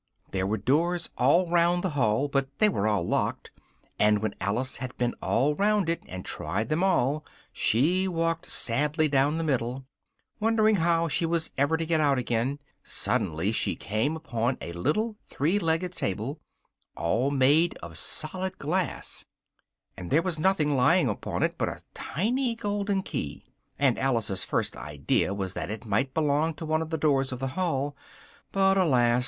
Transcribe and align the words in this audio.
There 0.31 0.47
were 0.47 0.57
doors 0.57 1.11
all 1.15 1.47
round 1.47 1.83
the 1.83 1.91
hall, 1.91 2.27
but 2.27 2.57
they 2.57 2.67
were 2.69 2.87
all 2.87 3.07
locked, 3.07 3.51
and 3.99 4.17
when 4.17 4.33
Alice 4.41 4.77
had 4.77 4.97
been 4.97 5.13
all 5.21 5.53
round 5.53 5.89
it, 5.89 6.01
and 6.07 6.25
tried 6.25 6.69
them 6.69 6.83
all, 6.83 7.23
she 7.53 8.07
walked 8.07 8.49
sadly 8.49 9.07
down 9.07 9.37
the 9.37 9.43
middle, 9.43 9.85
wondering 10.39 10.77
how 10.77 11.07
she 11.07 11.27
was 11.27 11.51
ever 11.55 11.77
to 11.77 11.85
get 11.85 12.01
out 12.01 12.17
again: 12.17 12.57
suddenly 12.83 13.51
she 13.51 13.75
came 13.75 14.15
upon 14.15 14.57
a 14.59 14.73
little 14.73 15.17
three 15.29 15.59
legged 15.59 15.93
table, 15.93 16.39
all 16.97 17.29
made 17.29 17.77
of 17.83 17.95
solid 17.95 18.57
glass; 18.57 19.25
there 19.95 20.23
was 20.23 20.39
nothing 20.39 20.75
lying 20.75 21.09
upon 21.09 21.43
it, 21.43 21.59
but 21.59 21.69
a 21.69 21.83
tiny 21.93 22.55
golden 22.55 23.03
key, 23.03 23.45
and 23.77 23.99
Alice's 23.99 24.43
first 24.43 24.75
idea 24.75 25.31
was 25.31 25.53
that 25.53 25.69
it 25.69 25.85
might 25.85 26.11
belong 26.15 26.55
to 26.55 26.65
one 26.65 26.81
of 26.81 26.89
the 26.89 26.97
doors 26.97 27.31
of 27.31 27.37
the 27.37 27.49
hall, 27.49 27.95
but 28.51 28.79
alas! 28.79 29.19